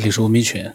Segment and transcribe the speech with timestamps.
[0.00, 0.74] 这里是文明犬。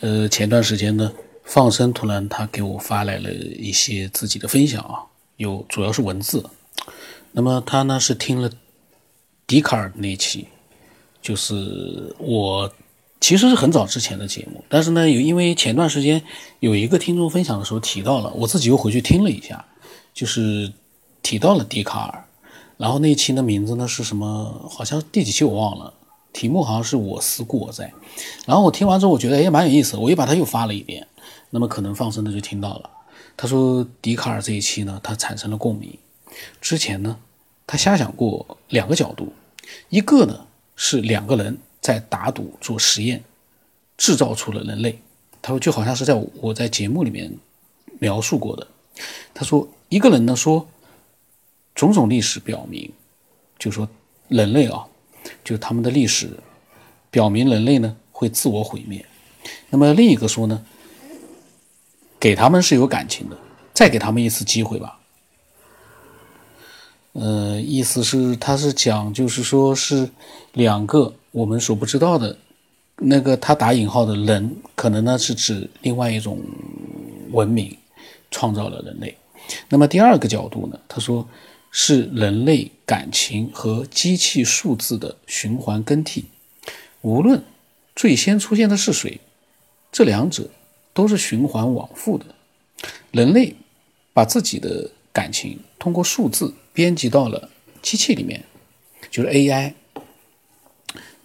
[0.00, 1.12] 呃，前段时间呢，
[1.44, 5.06] 放生突然他给我发来了一些自己的分享啊，
[5.36, 6.44] 有主要是文字。
[7.30, 8.50] 那么他呢是听了
[9.46, 10.48] 笛卡尔那期，
[11.22, 12.68] 就是我
[13.20, 16.20] 其实是很早之前的节目，但是呢有因为前段时间
[16.58, 19.64] 有一个听众分享的时候提到了，我自己又回去听了一下，
[20.12, 20.72] 就是
[21.22, 22.24] 提到了笛卡尔，
[22.78, 24.68] 然后那期的名字呢是什么？
[24.68, 25.94] 好像第几期我忘了。
[26.36, 27.90] 题目好像是我思故我在，
[28.44, 31.06] 然后我听完之后，我觉得也蛮有意思，我又把它又发了一遍，
[31.48, 32.90] 那么可能放生的就听到了。
[33.38, 35.96] 他说笛卡尔这一期呢，他产生了共鸣。
[36.60, 37.18] 之前呢，
[37.66, 39.32] 他瞎想过两个角度，
[39.88, 40.46] 一个呢
[40.76, 43.24] 是两个人在打赌做实验，
[43.96, 45.00] 制造出了人类。
[45.40, 46.12] 他说就好像是在
[46.42, 47.32] 我在节目里面
[47.98, 48.66] 描述过的。
[49.32, 50.68] 他说一个人呢说，
[51.74, 52.92] 种种历史表明，
[53.58, 53.88] 就说
[54.28, 54.86] 人类啊。
[55.46, 56.28] 就他们的历史
[57.08, 59.06] 表明，人类呢会自我毁灭。
[59.70, 60.60] 那么另一个说呢，
[62.18, 63.38] 给他们是有感情的，
[63.72, 64.98] 再给他们一次机会吧。
[67.12, 70.10] 呃，意思是他是讲，就是说是
[70.54, 72.36] 两个我们所不知道的
[72.96, 76.40] 那个他打引号的人，可能呢是指另外一种
[77.30, 77.76] 文明
[78.32, 79.16] 创造了人类。
[79.68, 81.24] 那么第二个角度呢，他说。
[81.78, 86.24] 是人类感情和机器数字的循环更替。
[87.02, 87.44] 无论
[87.94, 89.20] 最先出现的是谁，
[89.92, 90.48] 这两者
[90.94, 92.24] 都是循环往复的。
[93.10, 93.54] 人类
[94.14, 97.50] 把自己的感情通过数字编辑到了
[97.82, 98.42] 机器里面，
[99.10, 99.74] 就是 AI。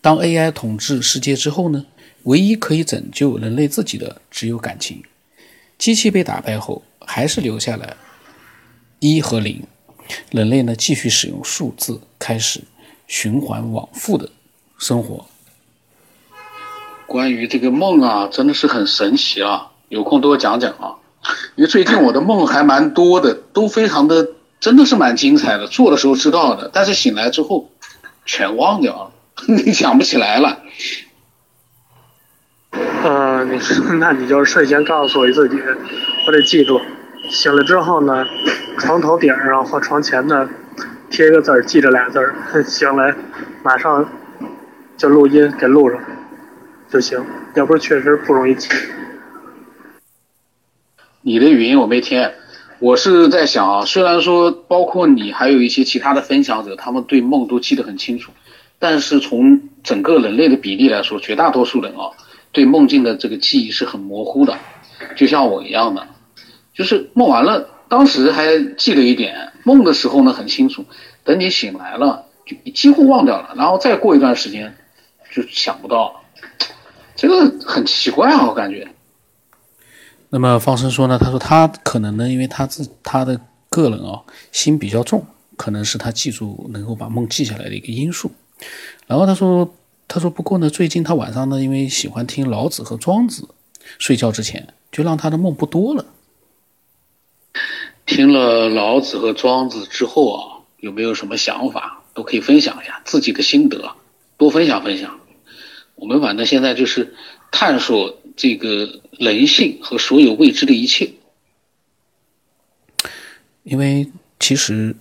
[0.02, 1.86] 当 AI 统治世界之后呢，
[2.24, 5.02] 唯一可以拯救人类自己的只有感情。
[5.78, 7.96] 机器被打败后，还是留下了
[9.00, 9.64] 一和零。
[10.32, 12.62] 人类呢，继续使用数字，开始
[13.08, 14.30] 循环往复的
[14.78, 15.26] 生活。
[17.08, 19.72] 关于这个梦啊，真的是很神奇啊！
[19.90, 20.96] 有空多讲讲啊，
[21.56, 24.30] 因为最近我的梦还蛮多的，都非常的，
[24.62, 25.68] 真的是蛮精彩的。
[25.68, 27.70] 做的时候知道的，但是醒来之后
[28.26, 29.12] 全忘掉了，
[29.66, 30.60] 你想不起来了。
[32.72, 33.60] 嗯，你
[34.00, 35.58] 那你就睡前告诉我自己，
[36.26, 36.80] 我得记住。
[37.32, 38.28] 醒了之后呢，
[38.78, 40.50] 床头顶上或床前呢，
[41.10, 42.36] 贴一个字儿，记着俩字儿。
[42.68, 43.16] 醒来，
[43.64, 44.06] 马上
[44.98, 45.98] 就录音给录上
[46.90, 47.26] 就行。
[47.56, 48.68] 要不确实不容易记。
[51.22, 52.30] 你的语音我没听，
[52.80, 58.34] 我是在想啊，虽然说包括你还有一些其他的分享者，他们对梦都记得很清楚，
[58.78, 62.12] 但是从整个人类的比例来说，绝大多数人啊，
[62.52, 64.58] 对梦境的这个记忆是很模糊的，
[65.16, 66.06] 就像我一样的。
[66.74, 70.86] 就是梦完了，当时还记得一点，梦的时候呢很清楚，
[71.24, 74.76] 等你醒来了就几乎忘掉了，然后再过一段时间
[75.34, 76.24] 就想不到，
[77.16, 78.88] 这个很奇怪啊，我感觉。
[80.30, 83.40] 那么方生说呢，他说他可能呢，因为他自他的
[83.70, 84.22] 个人啊
[84.54, 85.26] 心比较重，
[85.58, 88.32] 可能是他记住能够把梦记下来的一个因素。
[89.08, 89.74] 然后他说，
[90.08, 93.50] 他说不过呢，最近他晚上呢，因为喜欢听老子和庄子，
[94.00, 96.06] 睡觉之前就让他的梦不多了。
[98.22, 102.04] 听了老子和庄子之后啊，有没有什么想法？
[102.14, 103.96] 都可以分享一下自己的心得，
[104.38, 105.20] 多分享分享。
[105.96, 107.16] 我们反正现在就是
[107.52, 111.14] 探索这个人性和所有未知的一切。
[113.64, 114.96] 因为其实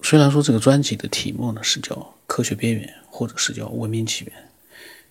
[0.00, 1.94] 虽然说这个专辑的题目呢是叫
[2.26, 4.34] 《科学边缘》或者是叫《文明起源》，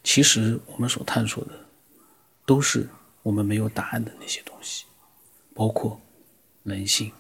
[0.04, 1.52] 其实我们所探索的
[2.44, 2.90] 都是
[3.22, 4.86] 我们没有答案的那些东西，
[5.54, 6.02] 包括
[6.64, 7.12] 人性。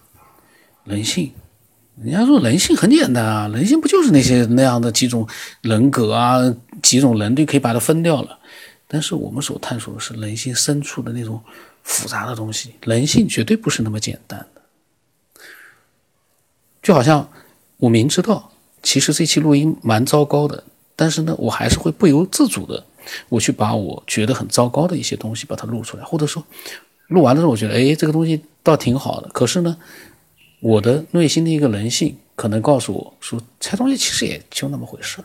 [0.84, 1.31] 人性，
[2.02, 5.28] 人家说人性很简单啊，人性不就是那些那样的几种
[5.62, 6.40] 人格啊，
[6.81, 8.40] 几种人就可以把它分掉了。
[8.88, 11.40] 但是我们所探索的是人性深处的那种
[11.84, 14.62] 复杂的东西，人性绝对不是那么简单的。
[16.81, 17.30] 就好像
[17.78, 20.63] 我明知道，其实这期录音蛮糟糕的，
[20.96, 22.84] 但是呢，我还是会不由自主的，
[23.30, 26.44] 我去把我觉得很糟糕的一些东西把它录出来，或者说
[27.07, 29.30] 录完了之后，我觉得哎，这个东西倒挺好的。
[29.30, 29.77] 可是呢。
[30.62, 35.18] 我的内心的一个人性可能告诉我说，这东西其实也就那么回事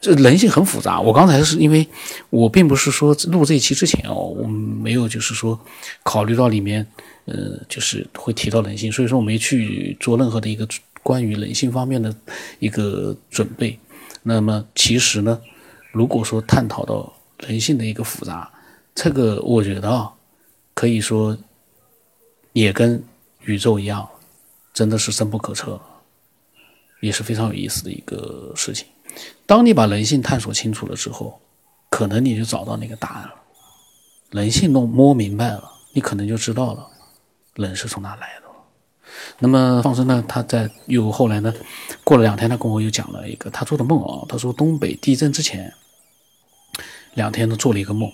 [0.00, 1.00] 这人性很复杂。
[1.00, 1.86] 我刚才是因为
[2.28, 5.58] 我并不是说录这一期之前哦，我没有就是说
[6.02, 6.84] 考虑到里面，
[7.26, 10.66] 呃，就是会提到人性，所以说我没去做任何的一个
[11.04, 12.12] 关于人性方面的
[12.58, 13.78] 一个准备。
[14.24, 15.40] 那么其实呢，
[15.92, 17.12] 如果说探讨到
[17.46, 18.50] 人性的一个复杂，
[18.96, 20.12] 这个我觉得啊，
[20.74, 21.38] 可以说
[22.52, 23.00] 也跟
[23.44, 24.08] 宇宙一样。
[24.72, 25.80] 真的是深不可测，
[27.00, 28.86] 也是非常有意思的一个事情。
[29.46, 31.40] 当你把人性探索清楚了之后，
[31.90, 33.34] 可能你就找到那个答案了。
[34.30, 36.86] 人性弄摸明白了，你可能就知道了，
[37.54, 38.42] 人是从哪来的。
[39.40, 40.24] 那么放生呢？
[40.26, 41.52] 他在又后来呢？
[42.02, 44.24] 过了两天，他跟我又讲了一个他做的梦啊。
[44.26, 45.70] 他说东北地震之前
[47.12, 48.10] 两天呢做了一个梦，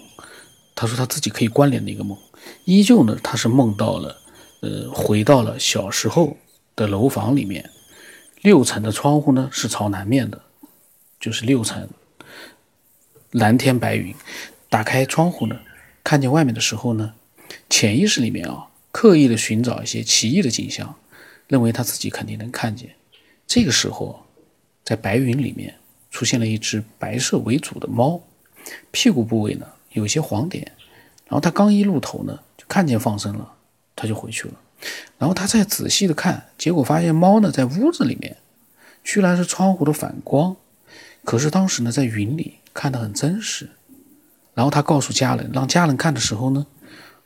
[0.74, 2.18] 他说他自己可以关联的一个梦，
[2.64, 4.16] 依旧呢他是梦到了，
[4.62, 6.36] 呃，回到了小时候
[6.78, 7.68] 的楼房里面，
[8.40, 10.40] 六层的窗户呢是朝南面的，
[11.18, 11.88] 就是六层
[13.32, 14.14] 蓝天白云，
[14.68, 15.58] 打开窗户呢，
[16.04, 17.14] 看见外面的时候呢，
[17.68, 18.66] 潜意识里面啊。
[18.90, 20.96] 刻意的寻找一些奇异的景象，
[21.46, 22.94] 认为他自己肯定能看见。
[23.46, 24.24] 这个时候，
[24.82, 25.74] 在白云里面
[26.10, 28.20] 出现了一只白色为主的猫，
[28.90, 30.72] 屁股部位呢有些黄点。
[31.26, 33.52] 然后他刚一露头呢，就看见放生了，
[33.94, 34.54] 他就回去了。
[35.18, 38.36] 然后他再仔细的看，结果发现猫呢在屋子里面，
[39.02, 40.56] 居然是窗户的反光。
[41.24, 43.70] 可是当时呢在云里看得很真实。
[44.54, 46.66] 然后他告诉家人，让家人看的时候呢，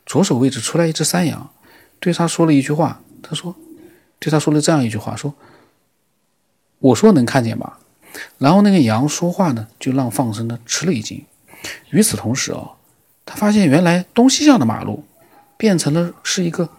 [0.05, 1.49] 左手位置出来一只山羊。
[1.99, 3.55] 对他说了一句话，他说
[4.19, 5.33] ：“对他说了这样一句话，说，
[6.79, 7.79] 我说能看见吧。”
[8.37, 11.25] 然后那个羊说话呢，就让放生的吃了一惊。
[11.89, 12.71] 与此同时啊，
[13.25, 15.05] 他发现原来东西向的马路
[15.57, 16.69] 变成了是一个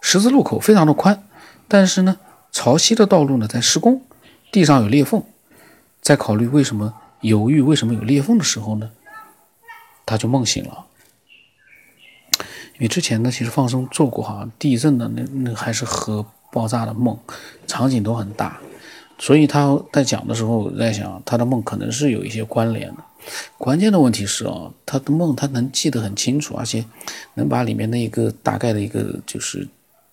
[0.00, 1.22] 十字路口，非常的宽。
[1.66, 2.18] 但是呢，
[2.50, 4.02] 朝西的道路呢在施工，
[4.50, 5.22] 地上有裂缝。
[6.00, 8.90] 在考虑为什么犹豫为什么有裂缝的时候呢，
[10.06, 10.86] 他就梦醒了。
[12.74, 17.18] 因为之前呢，其实放生做过哈地震的那那还是核爆炸的梦，
[17.66, 18.58] 场景都很大，
[19.18, 23.02] 所以他在讲的时候在想他的梦可能是有一些关联的。
[23.58, 26.84] 关键的问题是啊，他的梦他能记得很清楚，而且
[27.34, 29.68] 能把里面的一个大概的一个就是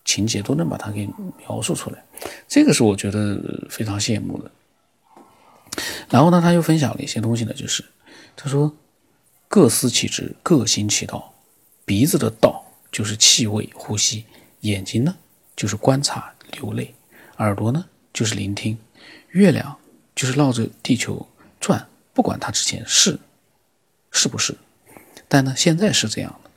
[0.05, 1.09] 情节都能把它给
[1.39, 2.05] 描述出来，
[2.47, 4.51] 这个是我觉得非常羡慕的。
[6.09, 7.83] 然后呢，他又分享了一些东西呢，就是
[8.35, 8.73] 他说
[9.49, 11.33] 各司其职，各行其道。
[11.83, 14.23] 鼻子的道就是气味、呼吸；
[14.61, 15.15] 眼睛呢
[15.55, 16.93] 就是观察、流泪；
[17.37, 18.75] 耳朵呢就是聆听；
[19.29, 19.75] 月亮
[20.15, 21.27] 就是绕着地球
[21.59, 23.19] 转，不管它之前是
[24.11, 24.55] 是不是，
[25.27, 26.49] 但呢现在是这样的。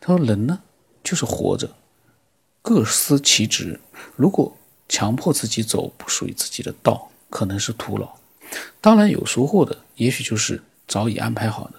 [0.00, 0.60] 他说人呢
[1.04, 1.70] 就是活着，
[2.62, 3.78] 各司其职。
[4.16, 4.56] 如果
[4.88, 8.08] 强迫自己走不属于自己的道，可能是徒劳。
[8.80, 11.74] 当然有收获的，也许就是早已安排好的。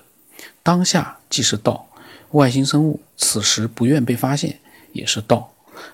[0.61, 1.87] 当下即是道。
[2.31, 4.59] 外星生物此时不愿被发现，
[4.91, 5.53] 也是道。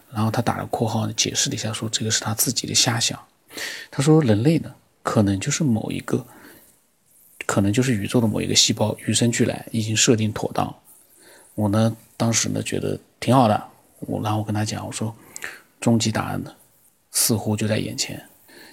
[0.09, 3.19] 然后他打了括号，解释了一下，说这个是他自己的瞎想。
[3.92, 6.25] 他说人类呢，可能就是某一个，
[7.45, 10.74] 可能就是宇宙的某一个细胞，与生俱来已经设定妥当。
[11.56, 13.69] 我呢，当时呢觉得挺好的。
[14.01, 15.15] 我然后我跟他讲，我说
[15.79, 16.53] 终极答案呢，
[17.11, 18.21] 似乎就在眼前。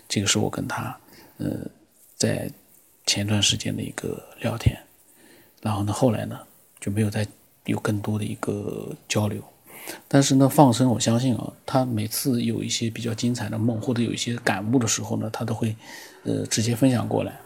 [0.09, 0.97] 这个是我跟他，
[1.39, 1.49] 呃，
[2.17, 2.51] 在
[3.07, 4.77] 前段时间的一个聊天。
[5.63, 6.39] 然后呢，后来呢
[6.81, 7.27] 就没有再。
[7.67, 9.43] 有更多的一个交流，
[10.07, 15.75] 但是呢，放生，我相信啊，他每次有一些比较精彩的梦，或者有一些感悟的时候呢，他都会，
[16.23, 17.41] 呃，直接分享过来。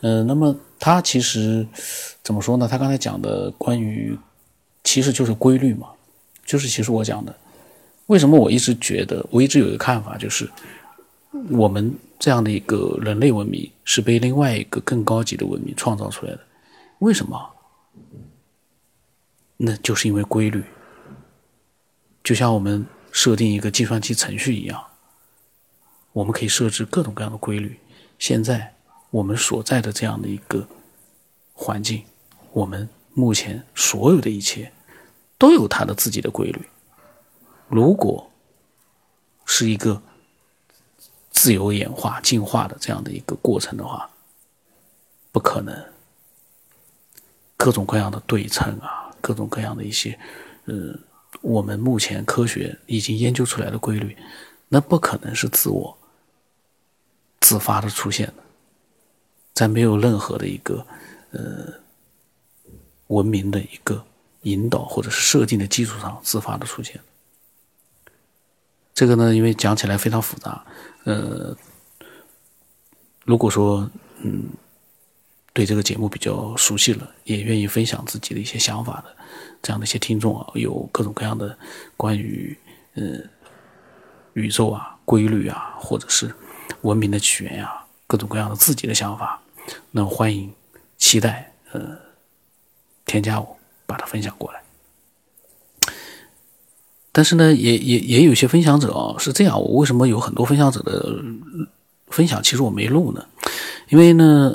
[0.00, 1.64] 嗯，那么他其实
[2.24, 2.66] 怎么说呢？
[2.66, 4.18] 他刚才讲的关于，
[4.82, 5.90] 其实就是规律嘛，
[6.50, 7.32] 就是其实我讲的，
[8.06, 10.50] 为什么我一直觉得，我一直有一个看法，就是
[11.48, 16.40] 我们这样的一个人类文明是被另外一个更高级的文明创造出来的，
[16.98, 17.40] 为什么？
[19.58, 20.64] 那就是因为规律，
[22.24, 24.82] 就像我们设定一个计算机程序一样，
[26.12, 27.78] 我们可以设置各种各样的规律。
[28.18, 28.74] 现在
[29.10, 30.66] 我们所在的这样的一个
[31.52, 32.02] 环境，
[32.50, 34.72] 我们目前所有的一切
[35.40, 36.68] 都有它的自己的规律。
[37.66, 38.30] 如果
[39.46, 40.00] 是一个
[41.30, 44.08] 自由演化、进化的这样的一个过程的话，
[45.32, 45.74] 不可能
[47.56, 49.08] 各种各样的对称啊。
[49.22, 50.18] 各种各样的一些，
[50.64, 50.98] 呃，
[51.42, 54.16] 我们目前科学已经研究出来的规律，
[54.66, 55.94] 那不可能是自我
[57.40, 58.42] 自发的出现的，
[59.52, 60.86] 在没有任何的一个
[61.32, 61.66] 呃
[63.08, 64.02] 文明的一个
[64.42, 67.00] 引导或者是设定的基础上自发的出现。
[68.94, 70.64] 这个呢，因为讲起来非常复杂，
[71.04, 71.56] 呃，
[73.24, 73.90] 如果说
[74.22, 74.44] 嗯。
[75.52, 79.16] 对这个节目比较熟悉了，也愿意分享自己的一些想法的，
[79.60, 81.58] 这样的一些听众啊，有各种各样的
[81.96, 82.56] 关于
[82.94, 83.02] 呃
[84.34, 86.32] 宇宙啊、规律啊，或者是
[86.82, 89.42] 文明的起源呀，各种各样的自己的想法，
[89.90, 90.54] 那欢迎
[90.96, 91.98] 期待呃
[93.04, 93.58] 添加我，
[93.90, 94.62] 把它分享过来。
[97.12, 101.16] 但是呢，也也也有些分享者啊是这样，我为什么有很多分享者的
[102.06, 103.24] 分享，其实我没录呢？
[103.88, 104.54] 因为呢。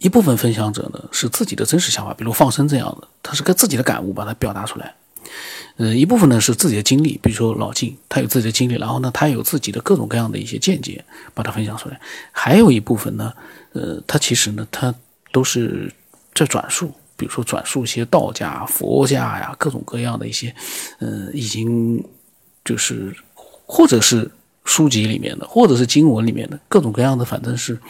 [0.00, 4.94] 一部分分享者呢是自己的真实想法，比如放生这样的，他是跟自己的感悟把它表达出来。
[5.76, 12.00] 呃，一部分呢是自己的经历，比如说老晋，他有自己的经历，然后呢，他有自己的各种各样的一些见解，把它分享出来。
[12.30, 13.32] 还有一部分呢，
[13.72, 14.94] 呃，他其实呢，他
[15.32, 15.92] 都是
[16.32, 20.54] 在转述，比如说转述一些道家、佛家呀，各种各样的一些，
[21.00, 22.02] 呃，已经
[22.64, 23.14] 就是
[23.66, 24.30] 或者是。
[24.64, 27.80] 书籍里面的，或者是经文里面的各种各样的，反正是，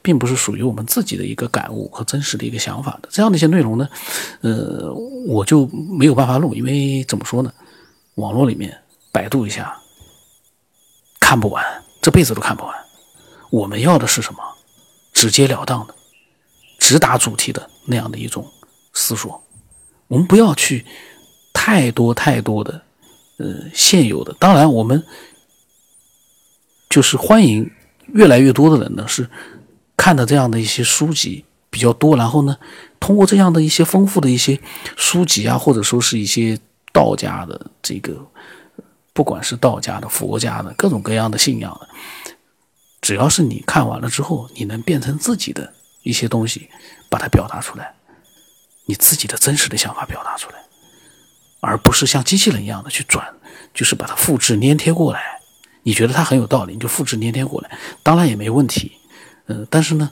[0.00, 3.88] 并不是属于我们自己的一个感悟和真实的一个想法的这样的一些内容呢，
[4.42, 4.94] 呃，
[5.26, 7.52] 我就没有办法录，因为怎么说呢，
[8.14, 8.72] 网络里面
[9.10, 9.76] 百度一下，
[11.18, 11.64] 看不完，
[12.00, 12.72] 这辈子都看不完。
[13.50, 14.38] 我们要的是什么？
[15.12, 15.94] 直截了当的，
[16.78, 18.48] 直达主题的那样的一种
[18.92, 19.42] 思索。
[20.06, 20.84] 我们不要去
[21.52, 22.82] 太多太多的，
[23.38, 24.34] 呃，现有的。
[24.38, 25.04] 当然我们。
[26.90, 27.70] 就是欢迎
[28.14, 29.28] 越来越多的人呢，是
[29.94, 32.56] 看的这样的一些书籍比较多，然后呢，
[32.98, 34.58] 通过这样的一些丰富的一些
[34.96, 36.58] 书籍啊，或者说是一些
[36.90, 38.26] 道家的这个，
[39.12, 41.88] 不管是道家的、佛家的各种各样的信仰的，
[43.02, 46.70] 只要是你看完了之后，你能变成自己的一些东西，
[47.10, 47.94] 把它表达出来，
[48.88, 50.56] 你自己的真实的想法表达出来，
[51.60, 53.34] 而不是像机器人一样的去转，
[53.74, 55.38] 就是把它复制粘贴过来。
[55.82, 58.92] 你觉得它很有道理，你就复制粘贴过来，当然也没问题。
[59.44, 60.10] 呃，但是呢，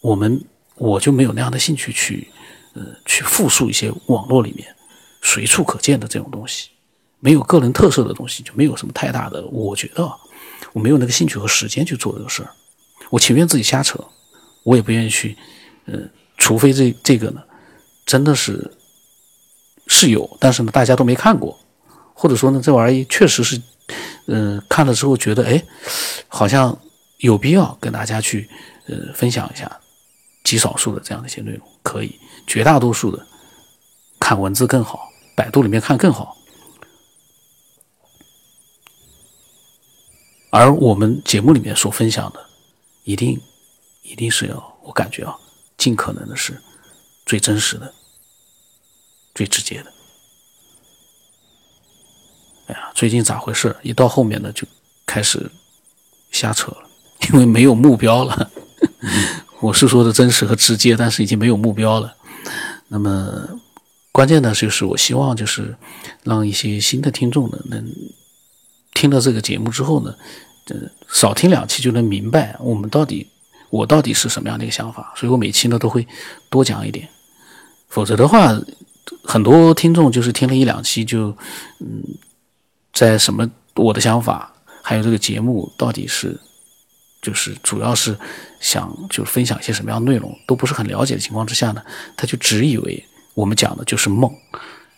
[0.00, 0.42] 我们
[0.76, 2.30] 我就没有那样的兴趣去，
[2.72, 4.74] 呃，去复述一些网络里面
[5.20, 6.70] 随处可见的这种东西，
[7.20, 9.46] 没有个人特色的东西，就没有什么太大的。
[9.48, 10.10] 我觉得
[10.72, 12.50] 我没有那个兴趣和时间去做这个事儿，
[13.10, 14.02] 我情愿自己瞎扯，
[14.62, 15.36] 我也不愿意去，
[15.84, 15.98] 呃，
[16.38, 17.42] 除非这这个呢，
[18.06, 18.72] 真的是
[19.86, 21.58] 是有，但是呢，大家都没看过，
[22.14, 23.60] 或者说呢，这玩意确实是。
[24.26, 25.62] 嗯，看了之后觉得，哎，
[26.28, 26.78] 好像
[27.18, 28.48] 有必要跟大家去，
[28.86, 29.80] 呃，分享一下
[30.44, 33.26] 极少数的这样的一些内容，可以，绝大多数的
[34.20, 36.36] 看文字更好，百度里面看更好。
[40.50, 42.46] 而我们节目里面所分享的，
[43.02, 43.38] 一定
[44.02, 45.36] 一定是要，我感觉啊，
[45.76, 46.62] 尽可能的是
[47.32, 47.94] 最真实的、
[49.34, 49.90] 最直接的。
[52.66, 53.74] 哎呀，最近咋回事？
[53.80, 54.68] 一到后面呢，就
[55.06, 55.50] 开始
[56.30, 56.90] 瞎扯了，
[57.30, 58.50] 因为没有目标了。
[59.62, 62.14] 我是说的真实和直接，但是已经没有目标了。
[62.88, 63.48] 那么
[64.12, 65.74] 关键呢，就是我希望就是
[66.24, 67.90] 让一些新的听众呢，能
[68.92, 70.14] 听到这个节目之后呢，
[70.66, 70.76] 呃，
[71.08, 73.26] 少听两期就能明白我们到底
[73.70, 75.14] 我到底是什么样的一个想法。
[75.16, 76.06] 所以我每期呢都会
[76.50, 77.08] 多讲一点，
[77.92, 78.58] 否则的话，
[79.22, 81.28] 很多听众就是听了一两期就
[81.78, 82.02] 嗯。
[82.92, 83.50] 在什么？
[83.76, 86.38] 我的想法，还有这个节目到底是，
[87.22, 88.14] 就是主要是
[88.60, 91.82] 想就分享一些什么样的内容，都不是很了解的情况之下呢，
[92.18, 94.30] 他就只以为我们讲的就是梦。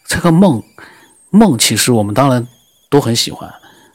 [0.09, 0.61] 这个梦，
[1.31, 2.45] 梦其实我们当然
[2.91, 3.49] 都很喜欢，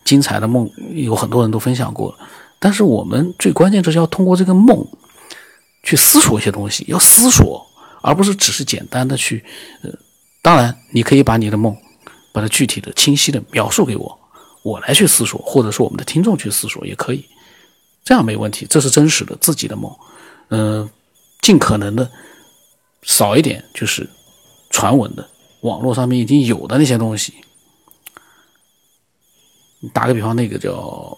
[0.05, 2.17] 精彩的梦有很多人都分享过，
[2.57, 4.87] 但是我们最关键就是要通过这个梦
[5.83, 7.68] 去思索一些东西，要思索，
[8.01, 9.43] 而不是只是简单的去，
[9.83, 9.91] 呃，
[10.41, 11.75] 当然你可以把你的梦。
[12.31, 14.19] 把它具体的、清晰的描述给我，
[14.61, 17.25] 我来去思索，或者说我们的听众去思索也可以，
[18.03, 18.67] 这样没问题。
[18.69, 19.91] 这是真实的自己的梦，
[20.49, 20.87] 嗯，
[21.41, 22.09] 尽可能的
[23.01, 24.07] 少一点，就是
[24.69, 25.27] 传闻的、
[25.61, 27.33] 网络上面已经有的那些东西。
[29.91, 31.17] 打个比方，那个叫，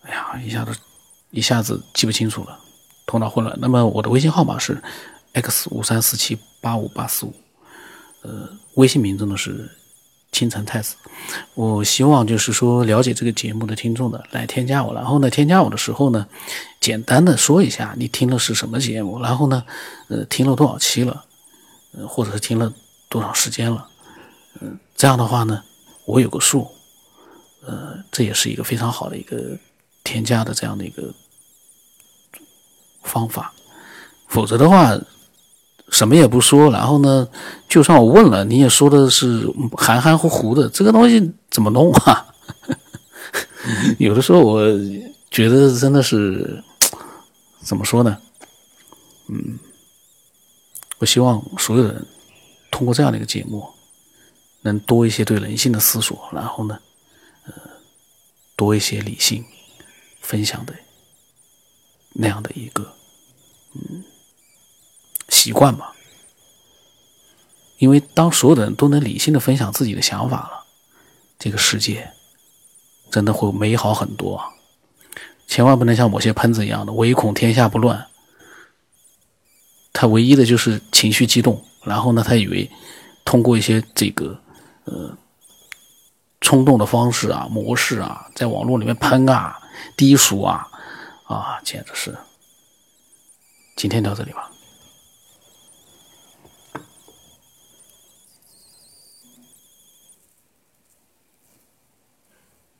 [0.00, 0.74] 哎呀，一下子
[1.30, 2.58] 一下子记不清楚了，
[3.06, 3.56] 头脑混乱。
[3.60, 4.82] 那么我的微信号码是
[5.32, 7.34] x 五三四七八五八四五。
[8.22, 9.68] 呃，微信名字呢是
[10.30, 10.94] 青城太子。
[11.54, 16.26] 我希望就是说，了解这个节目的听众的来添加我，然后呢，添加我的时候呢，
[16.80, 19.64] 简单的说一下你听的是什么节目，然后呢，
[20.08, 21.24] 呃，听了多少期了，
[21.96, 22.72] 呃，或者是听了
[23.08, 23.88] 多少时间了，
[24.60, 25.62] 嗯，这样的话呢，
[26.04, 26.70] 我有个数，
[27.66, 29.58] 呃，这也是一个非常好的一个
[30.04, 31.12] 添加的这样的一个
[33.02, 33.52] 方法，
[34.28, 34.98] 否则的话。
[35.90, 37.28] 什么也不说，然后呢，
[37.68, 42.32] 就算我问了，你也说的是含含糊糊的，这个东西怎么弄啊？
[44.00, 44.64] 有的时候我
[45.30, 46.64] 觉得真的是
[47.60, 48.16] 怎么说呢？
[49.28, 49.58] 嗯，
[50.96, 52.06] 我希望所有人
[52.70, 53.62] 通过这样的一个节目，
[54.62, 56.78] 能多一些对人性的思索，然后呢，
[57.44, 57.52] 呃，
[58.56, 59.44] 多一些理性
[60.22, 60.72] 分享的
[62.14, 62.94] 那样的一个
[63.74, 64.04] 嗯
[65.28, 65.94] 习惯吧。
[67.78, 70.64] 因为当所有的人都能理性的分享自己的想法了
[71.36, 72.12] 这个世界
[73.10, 74.46] 真的会美好很多啊。
[75.48, 78.06] 千万不能像某些喷子一样的唯恐天下不乱。
[79.92, 82.70] 他唯一的就是情绪激动然后呢他以为
[83.24, 84.40] 通过一些这个
[84.84, 85.16] 呃
[86.40, 89.58] 冲动的方式啊模式啊在网络里面喷啊
[89.96, 90.68] 低俗啊
[91.34, 92.16] 啊简直是
[93.76, 94.50] 今天到这里吧。